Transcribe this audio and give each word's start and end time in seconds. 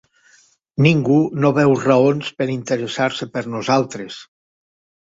Ningú 0.85 1.17
no 1.45 1.51
veu 1.59 1.75
raons 1.83 2.33
per 2.41 2.49
interessar-se 2.57 3.31
per 3.37 3.47
nosaltres. 3.59 4.23